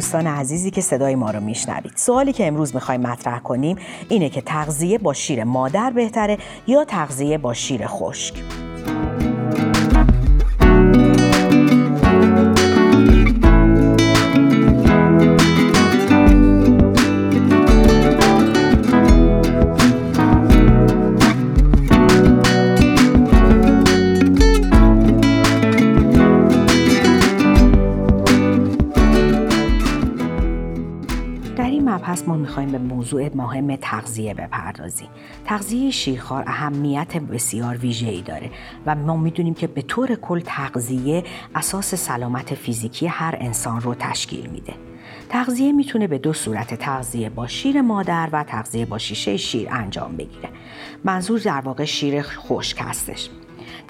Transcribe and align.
دوستان 0.00 0.26
عزیزی 0.26 0.70
که 0.70 0.80
صدای 0.80 1.14
ما 1.14 1.30
رو 1.30 1.40
میشنوید. 1.40 1.92
سوالی 1.96 2.32
که 2.32 2.46
امروز 2.46 2.74
می‌خوایم 2.74 3.00
مطرح 3.00 3.38
کنیم 3.38 3.76
اینه 4.08 4.28
که 4.28 4.40
تغذیه 4.40 4.98
با 4.98 5.12
شیر 5.12 5.44
مادر 5.44 5.90
بهتره 5.90 6.38
یا 6.66 6.84
تغذیه 6.84 7.38
با 7.38 7.54
شیر 7.54 7.86
خشک؟ 7.86 8.34
پس 32.10 32.28
ما 32.28 32.36
می‌خوایم 32.36 32.72
به 32.72 32.78
موضوع 32.78 33.36
مهم 33.36 33.76
تغذیه 33.76 34.34
بپردازیم. 34.34 35.08
تغذیه 35.44 35.90
شیرخوار 35.90 36.44
اهمیت 36.46 37.16
بسیار 37.16 37.78
ای 37.82 38.22
داره 38.22 38.50
و 38.86 38.94
ما 38.94 39.16
می‌دونیم 39.16 39.54
که 39.54 39.66
به 39.66 39.82
طور 39.82 40.14
کل 40.14 40.40
تغذیه 40.40 41.24
اساس 41.54 41.94
سلامت 41.94 42.54
فیزیکی 42.54 43.06
هر 43.06 43.36
انسان 43.40 43.80
رو 43.80 43.94
تشکیل 43.94 44.46
میده. 44.46 44.72
تغذیه 45.28 45.72
می‌تونه 45.72 46.06
به 46.06 46.18
دو 46.18 46.32
صورت 46.32 46.74
تغذیه 46.74 47.30
با 47.30 47.46
شیر 47.46 47.80
مادر 47.80 48.28
و 48.32 48.44
تغذیه 48.44 48.86
با 48.86 48.98
شیشه 48.98 49.36
شیر 49.36 49.68
انجام 49.70 50.16
بگیره. 50.16 50.48
منظور 51.04 51.38
در 51.38 51.60
واقع 51.60 51.84
شیر 51.84 52.22
خشک 52.22 52.78
هستش. 52.80 53.28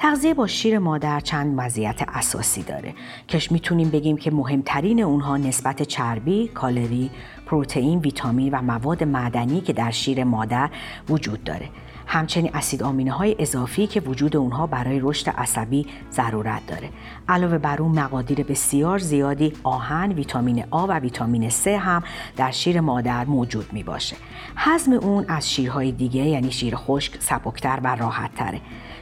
تغذیه 0.01 0.35
با 0.35 0.47
شیر 0.47 0.79
مادر 0.79 1.21
چند 1.21 1.61
مزیت 1.61 2.03
اساسی 2.09 2.63
داره 2.63 2.95
که 3.29 3.41
می‌تونیم 3.51 3.91
بگیم 3.91 4.17
که 4.17 4.31
مهمترین 4.31 5.03
اونها 5.03 5.37
نسبت 5.37 5.83
چربی، 5.83 6.49
کالری، 6.49 7.11
پروتئین، 7.47 7.99
ویتامین 7.99 8.55
و 8.55 8.63
مواد 8.63 9.05
معدنی 9.05 9.61
که 9.61 9.73
در 9.73 9.91
شیر 9.91 10.25
مادر 10.25 10.71
وجود 11.09 11.45
داره. 11.45 11.69
همچنین 12.07 12.51
اسید 12.55 12.83
آمینه 12.83 13.13
های 13.13 13.37
اضافی 13.39 13.87
که 13.87 14.01
وجود 14.01 14.37
اونها 14.37 14.67
برای 14.67 15.01
رشد 15.03 15.31
عصبی 15.31 15.87
ضرورت 16.13 16.67
داره. 16.67 16.89
علاوه 17.29 17.59
بر 17.59 17.83
اون 17.83 17.99
مقادیر 17.99 18.43
بسیار 18.43 18.99
زیادی 18.99 19.53
آهن، 19.63 20.13
ویتامین 20.13 20.65
آ 20.71 20.87
و 20.87 20.93
ویتامین 20.93 21.51
C 21.51 21.67
هم 21.67 22.03
در 22.37 22.51
شیر 22.51 22.81
مادر 22.81 23.25
موجود 23.25 23.73
می 23.73 23.83
باشه. 23.83 24.17
هضم 24.57 24.93
اون 24.93 25.25
از 25.29 25.51
شیرهای 25.51 25.93
دیگه 25.93 26.23
یعنی 26.23 26.53
شیر 26.53 26.77
خشک 26.77 27.17
سبکتر 27.19 27.81
و 27.83 27.95
راحت 27.95 28.35
تره. 28.35 28.61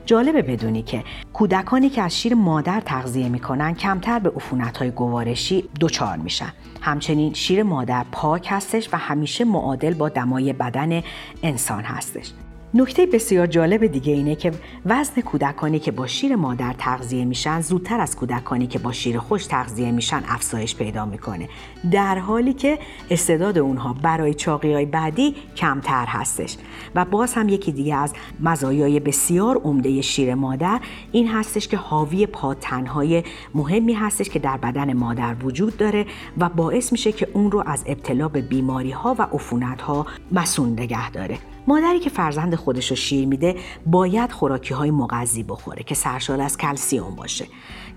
جالبه 0.08 0.42
بدونی 0.42 0.82
که 0.82 1.04
کودکانی 1.32 1.90
که 1.90 2.02
از 2.02 2.20
شیر 2.20 2.34
مادر 2.34 2.80
تغذیه 2.80 3.28
می‌کنن 3.28 3.74
کمتر 3.74 4.18
به 4.18 4.32
های 4.78 4.90
گوارشی 4.90 5.64
دچار 5.80 6.16
میشن. 6.16 6.52
همچنین 6.80 7.34
شیر 7.34 7.62
مادر 7.62 8.04
پاک 8.12 8.46
هستش 8.50 8.88
و 8.92 8.96
همیشه 8.96 9.44
معادل 9.44 9.94
با 9.94 10.08
دمای 10.08 10.52
بدن 10.52 11.02
انسان 11.42 11.84
هستش. 11.84 12.32
نکته 12.74 13.06
بسیار 13.06 13.46
جالب 13.46 13.86
دیگه 13.86 14.12
اینه 14.12 14.34
که 14.34 14.52
وزن 14.86 15.20
کودکانی 15.20 15.78
که 15.78 15.90
با 15.90 16.06
شیر 16.06 16.36
مادر 16.36 16.74
تغذیه 16.78 17.24
میشن 17.24 17.60
زودتر 17.60 18.00
از 18.00 18.16
کودکانی 18.16 18.66
که 18.66 18.78
با 18.78 18.92
شیر 18.92 19.18
خوش 19.18 19.46
تغذیه 19.46 19.90
میشن 19.90 20.22
افزایش 20.28 20.76
پیدا 20.76 21.04
می‌کنه. 21.04 21.48
در 21.90 22.18
حالی 22.18 22.52
که 22.52 22.78
استعداد 23.10 23.58
اونها 23.58 23.92
برای 24.02 24.34
چاقی 24.34 24.72
های 24.72 24.86
بعدی 24.86 25.34
کمتر 25.56 26.06
هستش. 26.06 26.56
و 26.94 27.04
باز 27.04 27.34
هم 27.34 27.48
یکی 27.48 27.72
دیگه 27.72 27.96
از 27.96 28.12
مزایای 28.40 29.00
بسیار 29.00 29.56
عمده 29.56 30.00
شیر 30.00 30.34
مادر 30.34 30.80
این 31.12 31.28
هستش 31.28 31.68
که 31.68 31.76
حاوی 31.76 32.26
پاتنهای 32.26 33.22
مهمی 33.54 33.92
هستش 33.92 34.28
که 34.28 34.38
در 34.38 34.56
بدن 34.56 34.92
مادر 34.92 35.36
وجود 35.42 35.76
داره 35.76 36.06
و 36.38 36.48
باعث 36.48 36.92
میشه 36.92 37.12
که 37.12 37.28
اون 37.32 37.50
رو 37.50 37.62
از 37.66 37.84
ابتلا 37.86 38.28
به 38.28 38.40
بیماری 38.40 38.90
ها 38.90 39.16
و 39.18 39.22
عفونت 39.22 39.82
ها 39.82 40.06
مسون 40.32 40.72
نگه 40.72 41.10
داره. 41.10 41.38
مادری 41.68 42.00
که 42.00 42.10
فرزند 42.10 42.54
خودش 42.54 42.90
رو 42.90 42.96
شیر 42.96 43.26
میده 43.26 43.56
باید 43.86 44.32
خوراکی 44.32 44.74
های 44.74 44.90
مغذی 44.90 45.42
بخوره 45.42 45.82
که 45.82 45.94
سرشار 45.94 46.40
از 46.40 46.56
کلسیوم 46.56 47.14
باشه. 47.14 47.46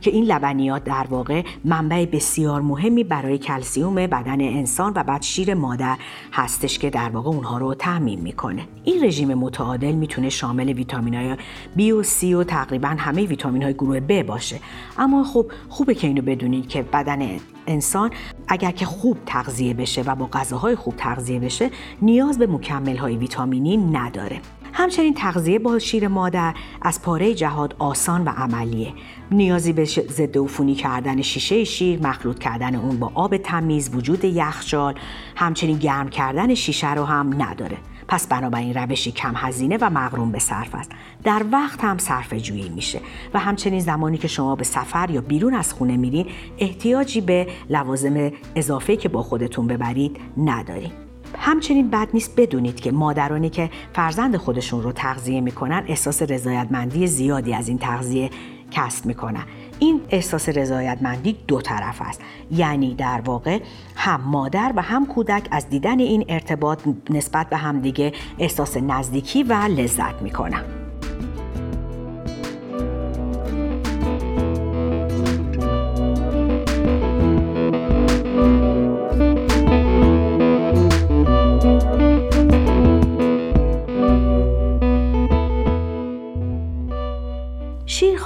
که 0.01 0.11
این 0.11 0.23
لبنیات 0.23 0.83
در 0.83 1.07
واقع 1.09 1.43
منبع 1.65 2.05
بسیار 2.05 2.61
مهمی 2.61 3.03
برای 3.03 3.37
کلسیوم 3.37 3.95
بدن 3.95 4.41
انسان 4.41 4.93
و 4.95 5.03
بعد 5.03 5.21
شیر 5.21 5.53
مادر 5.53 5.97
هستش 6.33 6.79
که 6.79 6.89
در 6.89 7.09
واقع 7.09 7.29
اونها 7.29 7.57
رو 7.57 7.73
تعمین 7.73 8.21
می‌کنه. 8.21 8.67
این 8.83 9.03
رژیم 9.03 9.33
متعادل 9.33 9.91
می‌تونه 9.91 10.29
شامل 10.29 10.73
ویتامین 10.73 11.13
های 11.13 11.37
بی 11.75 11.91
و 11.91 12.03
سی 12.03 12.33
و 12.33 12.43
تقریبا 12.43 12.95
همه 12.97 13.25
ویتامین 13.25 13.63
های 13.63 13.73
گروه 13.73 13.99
ب 13.99 14.23
باشه. 14.23 14.59
اما 14.97 15.23
خب 15.23 15.51
خوبه 15.69 15.95
که 15.95 16.07
اینو 16.07 16.21
بدونید 16.21 16.67
که 16.67 16.81
بدن 16.81 17.39
انسان 17.67 18.11
اگر 18.47 18.71
که 18.71 18.85
خوب 18.85 19.17
تغذیه 19.25 19.73
بشه 19.73 20.01
و 20.01 20.15
با 20.15 20.25
غذاهای 20.33 20.75
خوب 20.75 20.95
تغذیه 20.97 21.39
بشه 21.39 21.69
نیاز 22.01 22.37
به 22.39 22.47
مکمل 22.47 22.97
های 22.97 23.17
ویتامینی 23.17 23.77
نداره. 23.77 24.41
همچنین 24.73 25.13
تغذیه 25.13 25.59
با 25.59 25.79
شیر 25.79 26.07
مادر 26.07 26.53
از 26.81 27.01
پاره 27.01 27.33
جهاد 27.33 27.75
آسان 27.79 28.23
و 28.23 28.29
عملیه. 28.29 28.93
نیازی 29.31 29.73
به 29.73 29.85
ضد 29.85 30.37
عفونی 30.37 30.75
کردن 30.75 31.21
شیشه 31.21 31.63
شیر 31.63 32.07
مخلوط 32.07 32.39
کردن 32.39 32.75
اون 32.75 32.99
با 32.99 33.11
آب 33.13 33.37
تمیز 33.37 33.95
وجود 33.95 34.23
یخچال 34.23 34.95
همچنین 35.35 35.77
گرم 35.77 36.09
کردن 36.09 36.55
شیشه 36.55 36.93
رو 36.93 37.05
هم 37.05 37.41
نداره. 37.41 37.77
پس 38.07 38.27
بنابراین 38.27 38.73
روشی 38.73 39.11
کم 39.11 39.33
هزینه 39.35 39.77
و 39.81 39.89
مغروم 39.89 40.31
به 40.31 40.39
صرف 40.39 40.75
است. 40.75 40.91
در 41.23 41.45
وقت 41.51 41.83
هم 41.83 41.97
صرف 41.97 42.33
جویی 42.33 42.69
میشه 42.69 42.99
و 43.33 43.39
همچنین 43.39 43.79
زمانی 43.79 44.17
که 44.17 44.27
شما 44.27 44.55
به 44.55 44.63
سفر 44.63 45.09
یا 45.09 45.21
بیرون 45.21 45.53
از 45.53 45.73
خونه 45.73 45.97
میرین 45.97 46.25
احتیاجی 46.59 47.21
به 47.21 47.47
لوازم 47.69 48.31
اضافه 48.55 48.95
که 48.95 49.09
با 49.09 49.23
خودتون 49.23 49.67
ببرید 49.67 50.17
ندارید 50.37 51.10
همچنین 51.43 51.89
بد 51.89 52.07
نیست 52.13 52.33
بدونید 52.37 52.79
که 52.79 52.91
مادرانی 52.91 53.49
که 53.49 53.69
فرزند 53.93 54.37
خودشون 54.37 54.83
رو 54.83 54.91
تغذیه 54.91 55.41
می‌کنن 55.41 55.83
احساس 55.87 56.21
رضایتمندی 56.21 57.07
زیادی 57.07 57.53
از 57.53 57.67
این 57.67 57.77
تغذیه 57.77 58.29
کسب 58.71 59.05
می‌کنن. 59.05 59.43
این 59.79 60.01
احساس 60.09 60.49
رضایتمندی 60.49 61.37
دو 61.47 61.61
طرف 61.61 62.01
است. 62.01 62.21
یعنی 62.51 62.95
در 62.95 63.21
واقع 63.25 63.59
هم 63.95 64.21
مادر 64.21 64.73
و 64.75 64.81
هم 64.81 65.05
کودک 65.05 65.47
از 65.51 65.69
دیدن 65.69 65.99
این 65.99 66.25
ارتباط 66.29 66.79
نسبت 67.09 67.49
به 67.49 67.57
همدیگه 67.57 68.13
احساس 68.39 68.77
نزدیکی 68.77 69.43
و 69.43 69.53
لذت 69.53 70.21
می‌کنن. 70.21 70.80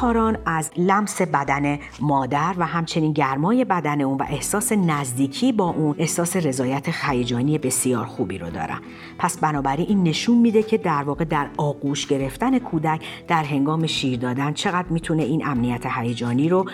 شیرخواران 0.06 0.38
از 0.46 0.72
لمس 0.78 1.22
بدن 1.22 1.80
مادر 2.02 2.56
و 2.58 2.66
همچنین 2.66 3.14
گرمای 3.14 3.66
بدن 3.66 4.02
اون 4.02 4.18
و 4.18 4.24
احساس 4.30 4.72
نزدیکی 4.72 5.52
با 5.52 5.70
اون 5.70 5.96
احساس 5.98 6.36
رضایت 6.36 6.86
هیجانی 6.90 7.58
بسیار 7.58 8.06
خوبی 8.06 8.38
رو 8.38 8.50
دارن. 8.50 8.80
پس 9.18 9.38
بنابراین 9.38 9.86
این 9.90 10.04
نشون 10.04 10.38
میده 10.38 10.64
که 10.64 10.78
در 10.78 11.04
واقع 11.04 11.26
در 11.26 11.48
آغوش 11.58 12.08
گرفتن 12.08 12.60
کودک 12.60 13.02
در 13.28 13.44
هنگام 13.44 13.88
شیر 13.88 14.20
دادن 14.20 14.54
چقدر 14.54 14.88
می‌تونه 14.90 15.24
این 15.24 15.48
امنیت 15.48 15.86
هیجانی 15.86 16.50
رو 16.50 16.66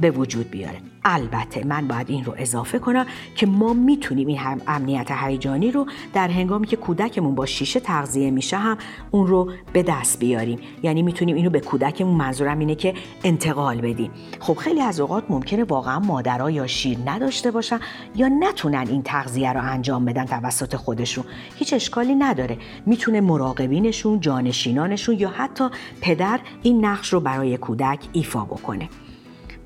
به 0.00 0.10
وجود 0.10 0.50
بیاره. 0.50 0.78
البته 1.08 1.66
من 1.66 1.88
باید 1.88 2.10
این 2.10 2.24
رو 2.24 2.34
اضافه 2.36 2.78
کنم 2.78 3.06
که 3.34 3.46
ما 3.46 3.72
می‌تونیم 3.72 4.28
این 4.28 4.38
هم 4.38 4.60
امنیت 4.66 5.10
هیجانی 5.10 5.70
رو 5.70 5.86
در 6.14 6.28
هنگامی 6.28 6.66
که 6.66 6.76
کودکمون 6.76 7.34
با 7.34 7.46
شیشه 7.46 7.80
تغذیه 7.80 8.30
میشه 8.30 8.56
هم 8.56 8.78
اون 9.10 9.26
رو 9.26 9.52
به 9.72 9.82
دست 9.82 10.18
بیاریم. 10.18 10.58
یعنی 10.82 11.02
می‌تونیم 11.02 11.36
اینو 11.36 11.50
به 11.50 11.60
کودکمون 11.60 12.14
منظورم 12.14 12.58
اینه 12.58 12.74
که 12.74 12.94
انتقال 13.24 13.80
بدیم. 13.80 14.10
خب 14.40 14.54
خیلی 14.54 14.80
از 14.80 15.00
اوقات 15.00 15.24
ممکنه 15.28 15.64
واقعا 15.64 15.98
مادرها 15.98 16.50
یا 16.50 16.66
شیر 16.66 16.98
نداشته 17.06 17.50
باشن 17.50 17.80
یا 18.16 18.28
نتونن 18.28 18.86
این 18.88 19.02
تغذیه 19.02 19.52
رو 19.52 19.62
انجام 19.62 20.04
بدن 20.04 20.24
توسط 20.24 20.76
خودشون. 20.76 21.24
هیچ 21.56 21.72
اشکالی 21.72 22.14
نداره. 22.14 22.58
می‌تونه 22.86 23.20
مراقبینشون 23.20 24.20
جانشینانشون 24.20 25.18
یا 25.18 25.28
حتی 25.28 25.68
پدر 26.00 26.40
این 26.62 26.84
نقش 26.84 27.12
رو 27.12 27.20
برای 27.20 27.56
کودک 27.56 27.98
ایفا 28.12 28.44
بکنه. 28.44 28.88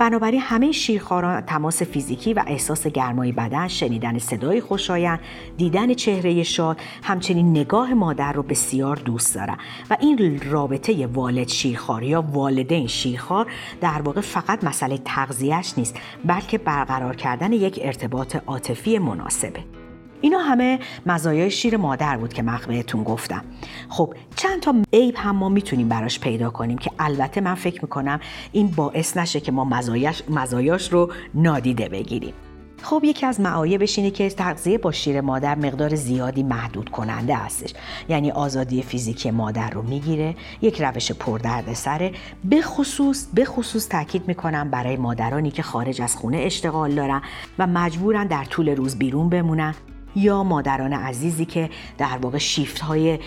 بنابراین 0.03 0.41
همه 0.41 0.73
شیرخواران 0.73 1.41
تماس 1.41 1.83
فیزیکی 1.83 2.35
و 2.35 2.45
احساس 2.47 2.87
گرمای 2.87 3.33
بدن 3.33 3.69
شنیدن 3.69 4.19
صدای 4.19 4.61
خوشایند 4.61 5.21
دیدن 5.57 5.95
چهره 5.95 6.43
شاد 6.43 6.81
همچنین 7.03 7.51
نگاه 7.51 7.95
مادر 7.95 8.33
رو 8.33 8.43
بسیار 8.43 8.97
دوست 8.97 9.35
دارن. 9.35 9.57
و 9.91 9.97
این 10.01 10.41
رابطه 10.51 11.07
والد 11.07 11.49
شیرخوار 11.49 12.03
یا 12.03 12.23
والدین 12.23 12.87
شیرخوار 12.87 13.47
در 13.81 14.03
واقع 14.03 14.21
فقط 14.21 14.65
مسئله 14.65 14.99
تغذیهش 15.05 15.75
نیست 15.77 15.97
بلکه 16.25 16.59
برقرار 16.59 17.17
کردن 17.17 17.53
یک 17.53 17.79
ارتباط 17.83 18.37
عاطفی 18.47 18.99
مناسبه. 18.99 19.82
اینا 20.23 20.39
همه 20.39 20.79
مزایای 21.07 21.51
شیر 21.51 21.77
مادر 21.77 22.17
بود 22.17 22.33
که 22.33 22.43
من 22.43 22.59
گفتم. 23.05 23.45
خب 23.89 24.15
چند 24.37 24.61
تا 24.61 24.75
عیب 24.93 25.15
هم 25.19 25.37
ما 25.37 25.49
می‌تونیم 25.49 25.89
براش 25.89 26.21
پیدا 26.21 26.51
کنیم 26.51 26.79
که 26.79 26.91
البته 26.99 27.41
من 27.41 27.55
فکر 27.55 27.83
می‌کنم 27.83 28.21
این 28.53 28.67
باعث 28.67 29.17
نشه 29.17 29.41
که 29.41 29.53
ما 29.53 29.65
مزایاش, 29.65 30.23
مزایاش 30.31 30.93
رو 30.93 31.13
نادیده 31.35 31.89
بگیریم. 31.89 32.35
خب 32.83 33.01
یکی 33.05 33.27
از 33.27 33.41
معایبش 33.41 33.99
اینه 33.99 34.11
که 34.11 34.31
تغذیه 34.31 34.79
با 34.79 34.93
شیر 34.93 35.21
مادر 35.21 35.55
مقدار 35.55 35.95
زیادی 35.95 36.43
محدود 36.43 36.89
کننده 36.89 37.37
هستش. 37.37 37.75
یعنی 38.09 38.31
آزادی 38.31 38.83
فیزیکی 38.83 39.31
مادر 39.31 39.71
رو 39.71 39.83
می‌گیره 39.83 40.35
یک 40.63 40.83
روش 40.83 41.13
پردردسره 41.13 42.13
به 42.45 42.63
خصوص 42.63 43.27
به 43.35 43.45
خصوص 43.45 43.89
تاکید 43.89 44.29
می‌کنم 44.29 44.71
برای 44.71 44.97
مادرانی 44.97 45.51
که 45.51 45.63
خارج 45.63 46.03
از 46.03 46.17
خونه 46.17 46.37
اشتغال 46.37 46.95
دارن 46.95 47.23
و 47.59 47.67
مجبورن 47.67 48.27
در 48.27 48.45
طول 48.45 48.69
روز 48.69 48.99
بیرون 48.99 49.29
بمونن. 49.29 49.75
یا 50.17 50.43
مادران 50.43 50.93
عزیزی 50.93 51.45
که 51.45 51.71
در 51.99 52.19
واقع 52.23 52.39
شیفت 52.39 52.81
های 52.81 53.19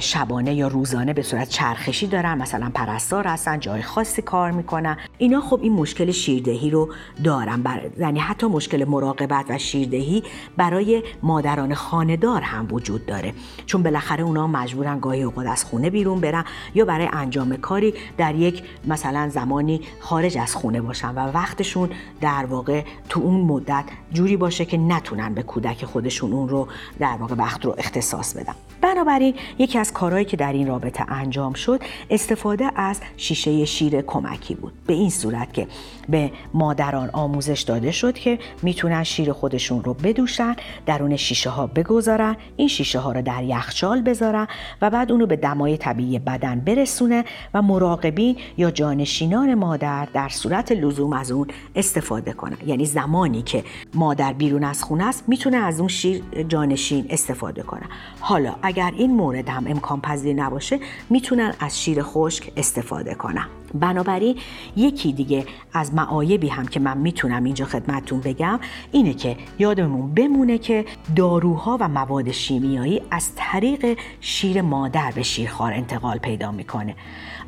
شبانه 0.00 0.54
یا 0.54 0.68
روزانه 0.68 1.12
به 1.12 1.22
صورت 1.22 1.48
چرخشی 1.48 2.06
دارن 2.06 2.38
مثلا 2.38 2.70
پرستار 2.74 3.26
هستن 3.26 3.60
جای 3.60 3.82
خاصی 3.82 4.22
کار 4.22 4.50
می‌کنن. 4.50 4.96
اینا 5.18 5.40
خب 5.40 5.60
این 5.62 5.72
مشکل 5.72 6.10
شیردهی 6.10 6.70
رو 6.70 6.88
دارن 7.24 7.62
بر... 7.62 7.80
یعنی 7.98 8.20
حتی 8.20 8.46
مشکل 8.46 8.84
مراقبت 8.88 9.44
و 9.48 9.58
شیردهی 9.58 10.22
برای 10.56 11.02
مادران 11.22 11.74
خاندار 11.74 12.40
هم 12.40 12.68
وجود 12.70 13.06
داره. 13.06 13.32
چون 13.66 13.82
بالاخره 13.82 14.24
اونا 14.24 14.46
مجبورن 14.46 15.00
گاهی 15.00 15.22
اوقات 15.22 15.46
از 15.46 15.64
خونه 15.64 15.90
بیرون 15.90 16.20
برن 16.20 16.44
یا 16.74 16.84
برای 16.84 17.08
انجام 17.12 17.56
کاری 17.56 17.94
در 18.16 18.34
یک 18.34 18.62
مثلا 18.86 19.28
زمانی 19.28 19.80
خارج 20.00 20.38
از 20.38 20.54
خونه 20.56 20.80
باشن 20.80 21.08
و 21.14 21.18
وقتشون 21.18 21.90
در 22.20 22.46
واقع 22.50 22.84
تو 23.08 23.20
اون 23.20 23.40
مدت 23.40 23.84
جوری 24.12 24.36
باشه 24.36 24.64
که 24.64 24.76
نتونن 24.76 25.34
به 25.34 25.42
کودک 25.42 25.84
خودشون 25.84 26.32
اون 26.34 26.48
رو 26.48 26.68
در 26.98 27.16
واقع 27.20 27.34
وقت 27.34 27.64
رو 27.64 27.74
اختصاص 27.78 28.36
بدم. 28.36 28.54
بنابراین 28.84 29.34
یکی 29.58 29.78
از 29.78 29.92
کارهایی 29.92 30.24
که 30.24 30.36
در 30.36 30.52
این 30.52 30.66
رابطه 30.66 31.12
انجام 31.12 31.52
شد 31.52 31.80
استفاده 32.10 32.70
از 32.76 33.00
شیشه 33.16 33.64
شیر 33.64 34.00
کمکی 34.00 34.54
بود. 34.54 34.72
به 34.86 34.94
این 34.94 35.10
صورت 35.10 35.52
که 35.52 35.66
به 36.08 36.30
مادران 36.54 37.10
آموزش 37.12 37.60
داده 37.62 37.90
شد 37.90 38.14
که 38.14 38.38
می‌تونن 38.62 39.04
شیر 39.04 39.32
خودشون 39.32 39.84
رو 39.84 39.94
بدوشن 39.94 40.56
درون 40.86 41.16
شیشه 41.16 41.50
ها 41.50 41.66
بگذارن 41.66 42.36
این 42.56 42.68
شیشه 42.68 42.98
ها 42.98 43.12
رو 43.12 43.22
در 43.22 43.42
یخچال 43.42 44.02
بذارن 44.02 44.46
و 44.82 44.90
بعد 44.90 45.12
اونو 45.12 45.26
به 45.26 45.36
دمای 45.36 45.76
طبیعی 45.76 46.18
بدن 46.18 46.60
برسونه 46.60 47.24
و 47.54 47.62
مراقبین 47.62 48.36
یا 48.56 48.70
جانشینان 48.70 49.54
مادر 49.54 50.08
در 50.12 50.28
صورت 50.28 50.72
لزوم 50.72 51.12
از 51.12 51.30
اون 51.30 51.46
استفاده 51.76 52.32
کنن. 52.32 52.56
یعنی 52.66 52.84
زمانی 52.84 53.42
که 53.42 53.64
مادر 53.94 54.32
بیرون 54.32 54.64
از 54.64 54.82
خونه 54.82 55.06
است 55.06 55.24
می‌تونه 55.26 55.56
از 55.56 55.80
اون 55.80 55.88
شیر 55.88 56.22
جانشین 56.48 57.06
استفاده 57.10 57.62
کنن 57.62 57.88
حالا 58.20 58.54
اگر 58.74 58.83
این 58.90 59.16
مورد 59.16 59.48
هم 59.48 59.66
امکان 59.66 60.00
پذیر 60.00 60.36
نباشه 60.36 60.80
می‌تونن 61.10 61.54
از 61.60 61.82
شیر 61.82 62.02
خشک 62.02 62.52
استفاده 62.56 63.14
کنن. 63.14 63.46
بنابراین 63.74 64.36
یکی 64.76 65.12
دیگه 65.12 65.46
از 65.72 65.94
معایبی 65.94 66.48
هم 66.48 66.66
که 66.66 66.80
من 66.80 66.98
می‌تونم 66.98 67.44
اینجا 67.44 67.64
خدمتتون 67.64 68.20
بگم 68.20 68.60
اینه 68.92 69.14
که 69.14 69.36
یادمون 69.58 70.14
بمونه 70.14 70.58
که 70.58 70.84
داروها 71.16 71.78
و 71.80 71.88
مواد 71.88 72.30
شیمیایی 72.30 73.02
از 73.10 73.30
طریق 73.36 73.98
شیر 74.20 74.62
مادر 74.62 75.12
به 75.14 75.22
شیرخوار 75.22 75.72
انتقال 75.72 76.18
پیدا 76.18 76.52
می‌کنه. 76.52 76.94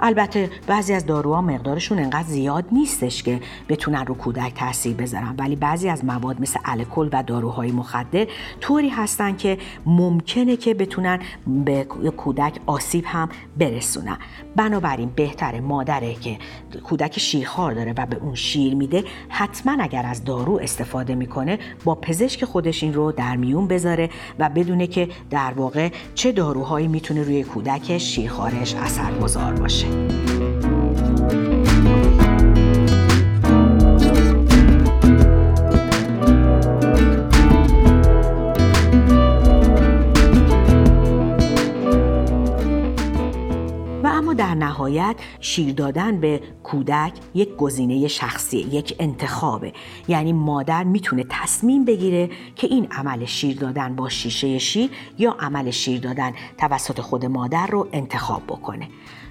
البته 0.01 0.51
بعضی 0.67 0.95
از 0.95 1.07
داروها 1.07 1.43
مقدارشون 1.43 1.99
انقدر 1.99 2.29
زیاد 2.29 2.65
نیستش 2.73 3.23
که 3.23 3.41
بتونن 3.69 4.07
رو 4.07 4.15
کودک 4.15 4.55
تاثیر 4.55 4.97
بذارن 4.97 5.35
ولی 5.39 5.57
بعضی 5.57 5.89
از 5.89 6.05
مواد 6.05 6.41
مثل 6.41 6.61
الکل 6.65 7.09
و 7.13 7.23
داروهای 7.23 7.73
مخدر 7.73 8.27
طوری 8.61 8.89
هستن 8.89 9.37
که 9.37 9.59
ممکنه 9.87 10.57
که 10.57 10.75
بتونن 10.75 11.21
به 11.65 11.85
کودک 12.17 12.61
آسیب 12.67 13.05
هم 13.07 13.29
برسونن. 13.59 14.19
بنابراین 14.57 15.13
بهتره 15.17 15.61
مادره 15.61 16.15
که 16.21 16.39
کودک 16.85 17.19
شیرخوار 17.19 17.73
داره 17.73 17.95
و 17.97 18.07
به 18.07 18.17
اون 18.17 18.35
شیر 18.35 18.75
میده 18.75 19.05
حتما 19.29 19.77
اگر 19.81 20.07
از 20.07 20.25
دارو 20.25 20.59
استفاده 20.63 21.15
می‌کنه 21.15 21.59
با 21.85 21.95
پزشک 21.95 22.45
خودش 22.45 22.83
این 22.83 22.95
رو 22.95 23.13
در 23.13 23.37
میون 23.37 23.69
بذاره 23.69 24.11
و 24.39 24.49
بدونه 24.49 24.87
که 24.87 25.09
در 25.31 25.53
واقع 25.57 25.89
چه 26.15 26.33
داروهایی 26.33 26.89
می‌تونه 26.89 27.23
روی 27.23 27.45
کودک 27.45 27.99
شیرخوارش 27.99 28.75
اثرگذار 28.75 29.53
باشه. 29.53 29.87
در 44.47 44.55
نهایت 44.55 45.17
شیر 45.41 45.73
دادن 45.75 46.21
به 46.21 46.41
کودک 46.63 47.13
یک 47.35 47.57
گزینه 47.57 48.09
شخصی 48.09 48.59
یک 48.59 48.97
انتخابه. 48.99 49.73
یعنی 50.09 50.33
مادر 50.33 50.85
می‌تونه 50.85 51.25
تصمیم 51.31 51.85
بگیره 51.85 52.31
که 52.57 52.67
این 52.67 52.87
عمل 52.91 53.25
شیر 53.25 53.59
دادن 53.59 53.97
با 53.97 54.09
شیشه 54.09 54.59
شیر 54.59 54.91
یا 55.19 55.37
عمل 55.41 55.71
شیر 55.71 56.01
دادن 56.01 56.33
توسط 56.59 57.01
خود 57.01 57.27
مادر 57.27 57.67
رو 57.67 57.89
انتخاب 57.93 58.43
بکنه. 58.47 58.89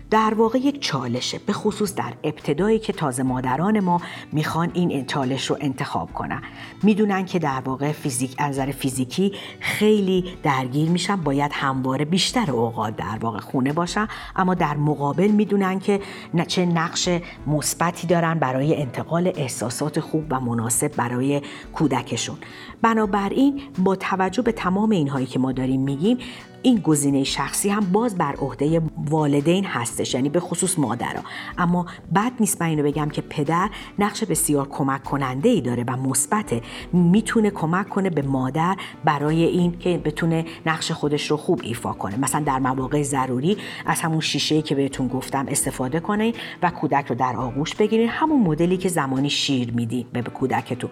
در 0.10 0.34
واقع 0.34 0.60
یک 0.60 0.82
چالشه 0.82 1.40
به 1.46 1.54
خصوص 1.54 1.96
در 1.96 2.14
ابتدایی 2.24 2.80
که 2.80 2.94
تازه 2.94 3.24
مادران 3.24 3.80
ما 3.80 4.02
می‌خوان 4.32 4.72
این 4.74 5.06
چالش 5.06 5.46
رو 5.46 5.58
انتخاب 5.62 6.14
کنن. 6.14 6.42
می‌دونن 6.84 7.26
که 7.26 7.40
در 7.40 7.62
واقع 7.66 7.92
فیزیک 7.92 8.42
نظر 8.42 8.72
فیزیکی 8.72 9.32
خیلی 9.60 10.26
درگیر 10.44 10.90
میشن 10.90 11.16
باید 11.16 11.52
همواره 11.54 12.06
بیشتر 12.06 12.52
اوقات 12.52 12.96
در 12.96 13.18
واقع 13.22 13.40
خونه 13.40 13.74
باشن. 13.74 14.08
اما 14.36 14.54
در 14.54 14.78
مقابل 14.78 15.28
می‌دونن 15.28 15.80
که 15.80 16.00
چه 16.48 16.66
نقش 16.66 17.10
مثبتی 17.48 18.08
دارن 18.08 18.40
برای 18.40 18.82
انتقال 18.82 19.32
احساسات 19.36 20.00
خوب 20.00 20.26
و 20.30 20.40
مناسب 20.40 20.96
برای 20.96 21.42
کودکشون. 21.74 22.38
بنابراین 22.82 23.62
با 23.78 23.96
توجه 23.96 24.42
به 24.42 24.52
تمام 24.52 24.90
اینهایی 24.90 25.26
که 25.26 25.40
ما 25.40 25.52
داریم 25.52 25.82
میگیم 25.82 26.18
این 26.66 26.80
گزینه 26.80 27.24
شخصی 27.24 27.70
هم 27.70 27.86
باز 27.92 28.18
بر 28.18 28.36
عهده 28.36 28.82
والدین 28.98 29.66
هستش 29.66 30.14
یعنی 30.14 30.30
به 30.30 30.40
خصوص 30.40 30.80
مادرها 30.80 31.24
اما 31.58 31.86
بد 32.16 32.32
نیست 32.40 32.62
من 32.62 32.68
اینو 32.68 32.84
بگم 32.84 33.10
که 33.10 33.22
پدر 33.22 33.70
نقش 34.00 34.24
بسیار 34.24 34.68
کمک 34.68 35.04
کننده 35.04 35.50
ای 35.50 35.62
داره 35.62 35.84
و 35.88 35.98
مثبت 35.98 36.54
می‌تونه 36.94 37.50
کمک 37.50 37.90
کنه 37.90 38.10
به 38.10 38.22
مادر 38.22 38.78
برای 39.04 39.44
این 39.44 39.80
که 39.80 39.98
بتونه 39.98 40.46
نقش 40.66 40.92
خودش 40.92 41.32
رو 41.32 41.38
خوب 41.38 41.62
ایفا 41.64 41.94
کنه. 41.94 42.18
مثلا 42.18 42.42
در 42.42 42.60
مواقع 42.60 43.04
ضروری 43.04 43.58
از 43.86 44.02
همون 44.02 44.20
شیشه 44.20 44.62
که 44.62 44.76
بهتون 44.76 45.08
گفتم 45.08 45.46
استفاده 45.48 46.00
کنه 46.00 46.34
و 46.64 46.70
کودک 46.72 47.06
رو 47.08 47.16
در 47.16 47.36
آغوش 47.36 47.76
بگیرین. 47.76 48.10
همون 48.10 48.42
مدلی 48.42 48.78
که 48.78 48.90
زمانی 48.90 49.30
شیر 49.30 49.72
میدی 49.72 50.06
به 50.14 50.22
کودکتون. 50.22 50.90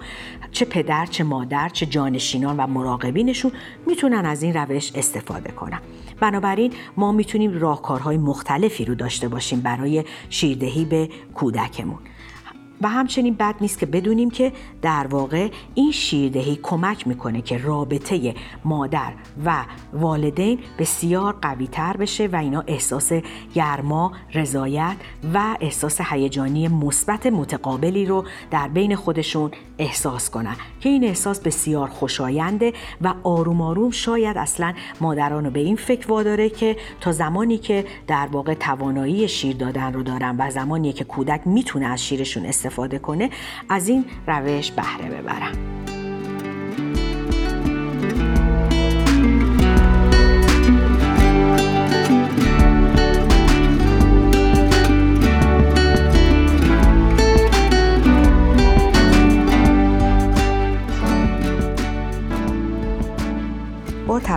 چه 0.51 0.65
پدر 0.65 1.05
چه 1.05 1.23
مادر 1.23 1.69
چه 1.69 1.85
جانشینان 1.85 2.57
و 2.57 2.67
مراقبینشون 2.67 3.51
می‌تونن 3.87 4.25
از 4.25 4.43
این 4.43 4.53
روش 4.53 4.91
استفاده 4.95 5.51
کنن. 5.51 5.62
بنابراین 6.19 6.73
ما 6.97 7.11
می‌تونیم 7.11 7.59
راهکارهای 7.59 8.17
مختلفی 8.17 8.85
رو 8.85 8.95
داشته 8.95 9.27
باشیم 9.27 9.61
برای 9.61 10.03
شیردهی 10.29 10.85
به 10.85 11.09
کودکمون. 11.33 11.99
و 12.83 12.87
همچنین 12.87 13.33
بد 13.33 13.55
نیست 13.61 13.79
که 13.79 13.85
بدونیم 13.85 14.29
که 14.29 14.51
در 14.81 15.07
واقع 15.07 15.49
این 15.75 15.91
شیردهی 15.91 16.59
کمک 16.63 17.07
می‌کنه 17.07 17.41
که 17.41 17.57
رابطه 17.57 18.35
مادر 18.65 19.13
و 19.45 19.65
والدین 19.93 20.59
بسیار 20.79 21.35
قوی 21.41 21.67
تر 21.67 21.97
بشه 21.97 22.27
و 22.27 22.35
اینا 22.35 22.63
احساس 22.67 23.11
گرما، 23.53 24.11
رضایت 24.33 24.95
و 25.33 25.57
احساس 25.61 26.01
هیجانی 26.01 26.67
مثبت 26.67 27.25
متقابلی 27.25 28.05
رو 28.05 28.25
در 28.51 28.67
بین 28.67 28.95
خودشون 28.95 29.51
احساس 29.77 30.29
کنن 30.29 30.55
که 30.79 30.89
این 30.89 31.03
احساس 31.03 31.39
بسیار 31.39 31.87
خوشاینده 31.87 32.73
و 33.01 33.13
آروم 33.23 33.61
آروم 33.61 33.91
شاید 33.91 34.37
اصلا 34.37 34.73
مادران 35.01 35.45
رو 35.45 35.51
به 35.51 35.59
این 35.59 35.75
فکر 35.75 36.11
واداره 36.11 36.49
که 36.49 36.75
تا 37.01 37.11
زمانی 37.11 37.57
که 37.57 37.85
در 38.07 38.27
واقع 38.31 38.53
توانایی 38.53 39.27
شیر 39.27 39.55
دادن 39.55 39.93
رو 39.93 40.03
دارن 40.03 40.35
و 40.39 40.51
زمانی 40.51 40.93
که 40.93 41.03
کودک 41.03 41.41
می‌تونه 41.45 41.85
از 41.85 42.05
شیرشون 42.05 42.45
استفاده 42.45 42.72
کنه 42.99 43.29
از 43.69 43.89
این 43.89 44.05
روش 44.27 44.71
بهره 44.71 45.09
ببرن 45.09 45.82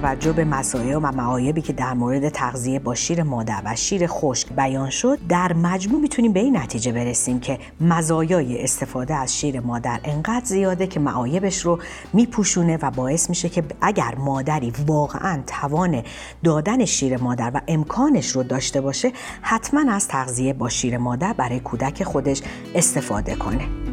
توجه 0.07 0.33
به 0.33 0.45
مسائل 0.45 0.95
و 0.95 1.01
معایبی 1.01 1.63
که 1.63 1.73
در 1.73 1.95
مورد 1.95 2.29
تغذیه 2.29 2.79
با 2.79 2.95
شیر 2.95 3.23
مادر 3.23 3.63
و 3.65 3.77
شیر 3.77 4.07
خشک 4.07 4.53
بیان 4.53 4.91
شد 4.91 5.19
در 5.29 5.53
مجموع 5.53 6.01
می‌تونیم 6.01 6.33
به 6.33 6.41
این 6.41 6.57
نتیجه 6.57 6.93
برسیم 6.93 7.41
که 7.41 7.59
مزایای 7.81 8.65
استفاده 8.65 9.15
از 9.15 9.39
شیر 9.39 9.61
مادر 9.61 10.01
انقدر 10.05 10.45
زیاده 10.45 10.87
که 10.87 11.01
معایبش 11.01 11.61
رو 11.61 11.79
میپوشونه 12.13 12.79
و 12.83 12.91
باعث 12.91 13.29
میشه 13.29 13.49
که 13.49 13.65
اگر 13.81 14.15
مادری 14.15 14.73
واقعا 14.87 15.43
توان 15.47 16.03
دادن 16.45 16.85
شیر 16.85 17.17
مادر 17.17 17.51
و 17.55 17.61
امکانش 17.69 18.29
رو 18.29 18.43
داشته 18.43 18.81
باشه 18.81 19.13
حتما 19.43 19.93
از 19.93 20.09
تغذیه 20.09 20.53
با 20.53 20.69
شیر 20.69 20.99
مادر 20.99 21.33
برای 21.33 21.61
کودک 21.61 22.05
خودش 22.05 22.43
استفاده 22.75 23.35
کنه. 23.35 23.86